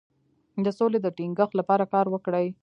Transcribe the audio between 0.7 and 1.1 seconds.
سولې د